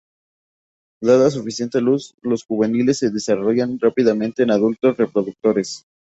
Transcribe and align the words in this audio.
Dada 0.99 1.29
suficiente 1.29 1.79
luz, 1.79 2.15
los 2.23 2.43
juveniles 2.43 2.97
se 2.97 3.11
desarrollan 3.11 3.77
rápidamente 3.79 4.41
en 4.41 4.49
adultos 4.49 4.97
reproductores. 4.97 5.85